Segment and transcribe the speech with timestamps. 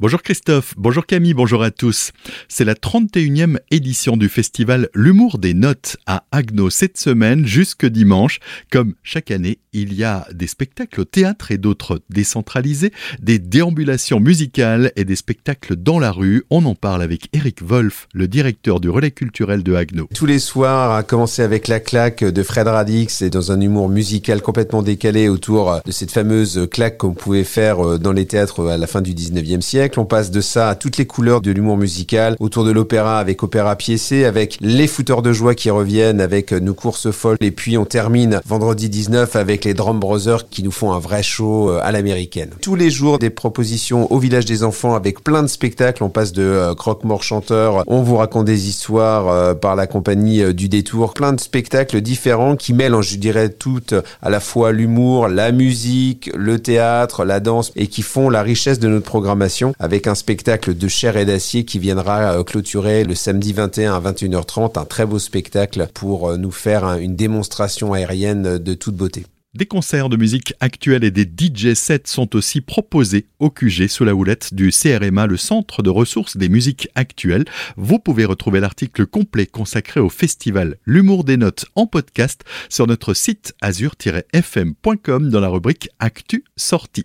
[0.00, 2.10] Bonjour Christophe, bonjour Camille, bonjour à tous.
[2.48, 8.40] C'est la 31e édition du festival L'humour des notes à Agno cette semaine jusque dimanche.
[8.72, 14.18] Comme chaque année, il y a des spectacles au théâtre et d'autres décentralisés, des déambulations
[14.18, 16.44] musicales et des spectacles dans la rue.
[16.50, 20.08] On en parle avec Eric Wolf, le directeur du relais culturel de Agno.
[20.12, 23.88] Tous les soirs, à commencer avec la claque de Fred Radix et dans un humour
[23.88, 28.76] musical complètement décalé autour de cette fameuse claque qu'on pouvait faire dans les théâtres à
[28.76, 31.76] la fin du 19e siècle on passe de ça à toutes les couleurs de l'humour
[31.76, 36.52] musical, autour de l'opéra avec Opéra Piécé, avec les footeurs de joie qui reviennent avec
[36.52, 37.36] nos courses folles.
[37.40, 41.22] Et puis on termine vendredi 19 avec les Drum Brothers qui nous font un vrai
[41.22, 42.50] show euh, à l'américaine.
[42.62, 46.02] Tous les jours des propositions au village des enfants avec plein de spectacles.
[46.02, 50.54] On passe de euh, croque-mort chanteur, on vous raconte des histoires euh, par la compagnie
[50.54, 51.14] du détour.
[51.14, 56.30] Plein de spectacles différents qui mêlent, je dirais, toutes à la fois l'humour, la musique,
[56.34, 60.74] le théâtre, la danse et qui font la richesse de notre programmation avec un spectacle
[60.74, 65.06] de chair et d'acier qui viendra euh, clôturer le samedi 21 à 21h30, un très
[65.06, 69.24] beau spectacle pour euh, nous faire une démonstration aérienne de toute beauté.
[69.54, 74.04] Des concerts de musique actuelle et des DJ sets sont aussi proposés au QG sous
[74.04, 77.44] la houlette du CRMA, le Centre de ressources des musiques actuelles.
[77.76, 83.14] Vous pouvez retrouver l'article complet consacré au festival L'humour des notes en podcast sur notre
[83.14, 87.04] site azur-fm.com dans la rubrique Actu sortie.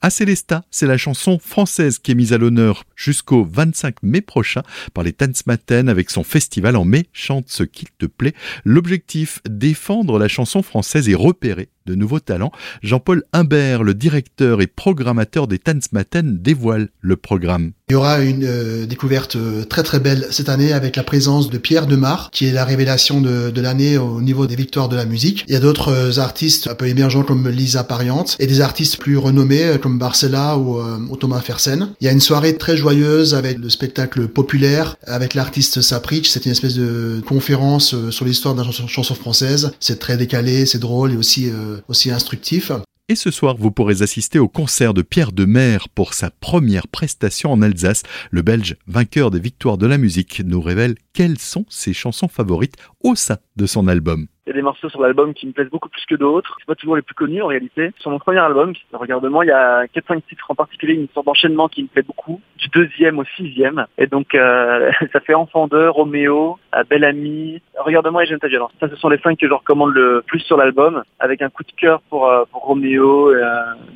[0.00, 4.62] À Célesta, c'est la chanson française qui est mise à l'honneur jusqu'au 25 mai prochain
[4.94, 8.32] par les Tanzmatten avec son festival en mai Chante ce qu'il te plaît.
[8.64, 12.52] L'objectif, défendre la chanson française et repérer de nouveaux talents.
[12.82, 17.72] Jean-Paul Humbert, le directeur et programmateur des Tanzmatten, dévoile le programme.
[17.90, 21.50] Il y aura une euh, découverte euh, très très belle cette année avec la présence
[21.50, 24.94] de Pierre Demar, qui est la révélation de, de l'année au niveau des victoires de
[24.94, 25.44] la musique.
[25.48, 28.98] Il y a d'autres euh, artistes un peu émergents comme Lisa Pariante et des artistes
[28.98, 31.88] plus renommés comme Barcella ou, ou, Thomas Fersen.
[32.00, 36.28] Il y a une soirée très joyeuse avec le spectacle populaire, avec l'artiste Saprich.
[36.28, 39.72] C'est une espèce de conférence sur l'histoire de la chanson, chanson française.
[39.80, 41.50] C'est très décalé, c'est drôle et aussi,
[41.88, 42.70] aussi instructif.
[43.10, 46.86] Et ce soir, vous pourrez assister au concert de Pierre de Mer pour sa première
[46.86, 48.04] prestation en Alsace.
[48.30, 52.76] Le Belge, vainqueur des victoires de la musique, nous révèle quelles sont ses chansons favorites
[53.02, 54.28] au sein de son album.
[54.50, 56.56] Il y a des morceaux sur l'album qui me plaisent beaucoup plus que d'autres.
[56.58, 57.92] C'est pas toujours les plus connus en réalité.
[58.00, 61.68] Sur mon premier album, Regardement, il y a 4-5 titres en particulier, une sorte d'enchaînement
[61.68, 63.86] qui me plaît beaucoup, du deuxième au sixième.
[63.96, 66.58] Et donc euh, ça fait Enfant d'eux, Roméo,
[66.88, 68.72] Belle Amie, Regardement et J'aime ta violence.
[68.80, 71.62] Ça, ce sont les cinq que je recommande le plus sur l'album, avec un coup
[71.62, 73.44] de cœur pour, euh, pour Roméo, euh,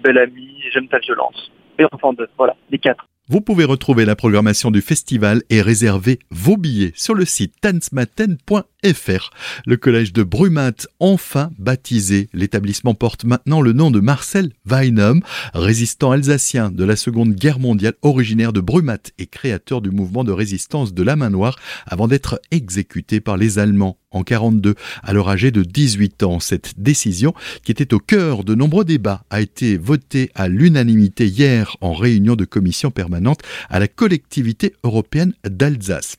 [0.04, 1.50] Belle Amie et J'aime ta violence.
[1.80, 3.08] Et Enfant d'eux, voilà, les quatre.
[3.26, 8.73] Vous pouvez retrouver la programmation du festival et réserver vos billets sur le site tansmaten.fr.
[9.64, 12.28] Le collège de Brumat, enfin baptisé.
[12.34, 15.22] L'établissement porte maintenant le nom de Marcel Weinum,
[15.54, 20.32] résistant alsacien de la Seconde Guerre mondiale, originaire de Brumat et créateur du mouvement de
[20.32, 25.50] résistance de la main noire avant d'être exécuté par les Allemands en 42, alors âgé
[25.50, 26.40] de 18 ans.
[26.40, 31.76] Cette décision, qui était au cœur de nombreux débats, a été votée à l'unanimité hier
[31.80, 36.16] en réunion de commission permanente à la collectivité européenne d'Alsace.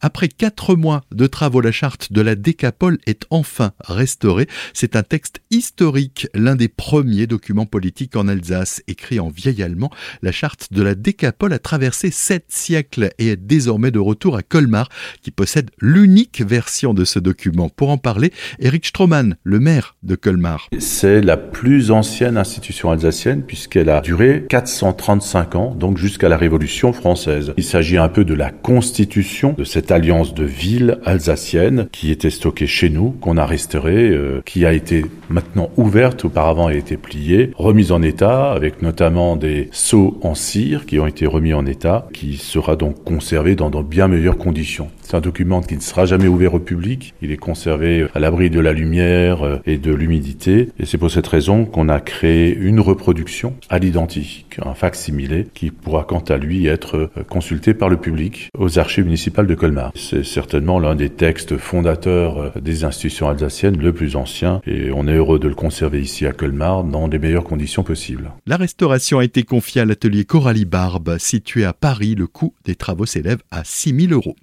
[0.00, 4.48] Après quatre mois de travaux, la charte de la décapole est enfin restaurée.
[4.72, 9.90] C'est un texte historique, l'un des premiers documents politiques en Alsace, écrit en vieil allemand.
[10.22, 14.42] La charte de la décapole a traversé sept siècles et est désormais de retour à
[14.42, 14.88] Colmar,
[15.22, 17.68] qui possède l'unique version de ce document.
[17.68, 20.68] Pour en parler, Eric Stroman, le maire de Colmar.
[20.78, 26.92] C'est la plus ancienne institution alsacienne puisqu'elle a duré 435 ans, donc jusqu'à la Révolution
[26.92, 27.52] française.
[27.56, 32.30] Il s'agit un peu de la constitution de cette alliance de villes alsaciennes qui était
[32.30, 36.96] stockée chez nous, qu'on a restaurée, euh, qui a été maintenant ouverte, auparavant a été
[36.96, 41.66] pliée, remise en état, avec notamment des sceaux en cire qui ont été remis en
[41.66, 44.90] état, qui sera donc conservé dans de bien meilleures conditions.
[45.08, 48.50] C'est un document qui ne sera jamais ouvert au public, il est conservé à l'abri
[48.50, 52.54] de la lumière euh, et de l'humidité, et c'est pour cette raison qu'on a créé
[52.54, 57.88] une reproduction à l'identique, un fac-similé, qui pourra quant à lui être euh, consulté par
[57.88, 59.92] le public aux archives municipales de Colmar.
[59.94, 65.08] C'est certainement l'un des textes fondateurs euh, des institutions alsaciennes, le plus ancien, et on
[65.08, 68.30] est heureux de le conserver ici à Colmar dans les meilleures conditions possibles.
[68.46, 72.14] La restauration a été confiée à l'atelier Coralie Barbe, situé à Paris.
[72.14, 74.36] Le coût des travaux s'élève à 6 000 euros.